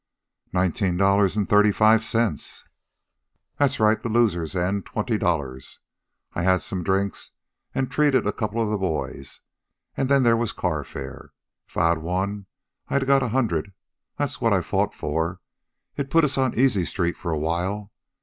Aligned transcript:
"Nineteen 0.51 0.97
dollars 0.97 1.35
and 1.37 1.47
thirty 1.47 1.71
five 1.71 2.03
cents." 2.03 2.67
"That's 3.59 3.79
right... 3.79 4.01
the 4.01 4.09
loser's 4.09 4.55
end... 4.55 4.87
twenty 4.87 5.15
dollars. 5.19 5.79
I 6.33 6.41
had 6.41 6.63
some 6.63 6.81
drinks, 6.83 7.29
an' 7.75 7.85
treated 7.85 8.25
a 8.25 8.31
couple 8.33 8.63
of 8.63 8.71
the 8.71 8.79
boys, 8.79 9.41
an' 9.95 10.07
then 10.07 10.23
there 10.23 10.35
was 10.35 10.53
carfare. 10.53 11.33
If 11.67 11.77
I'd 11.77 11.97
a 11.97 11.99
won, 11.99 12.47
I'd 12.87 13.03
a 13.03 13.05
got 13.05 13.21
a 13.21 13.29
hundred. 13.29 13.73
That's 14.17 14.41
what 14.41 14.53
I 14.53 14.61
fought 14.61 14.95
for. 14.95 15.39
It'd 15.95 16.07
a 16.07 16.09
put 16.11 16.23
us 16.23 16.35
on 16.35 16.55
Easy 16.55 16.83
street 16.83 17.15
for 17.15 17.29
a 17.29 17.37
while. 17.37 17.91